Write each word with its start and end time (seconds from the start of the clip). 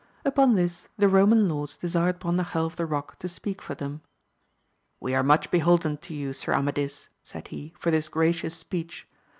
Upon 0.25 0.55
this 0.55 0.87
the 0.97 1.07
Roman 1.07 1.47
lords 1.47 1.77
desired 1.77 2.19
Brondajel 2.19 2.65
of 2.65 2.75
the 2.75 2.87
Rock 2.87 3.19
to 3.19 3.27
speak 3.27 3.61
for 3.61 3.75
them: 3.75 4.01
We 4.99 5.13
are 5.13 5.21
much 5.21 5.51
beholden 5.51 5.97
to 5.97 6.15
you, 6.15 6.33
Sir 6.33 6.53
Amadis, 6.55 7.09
said 7.23 7.49
he, 7.49 7.75
for 7.77 7.91
this 7.91 8.09
gracious 8.09 8.55
speech. 8.55 9.07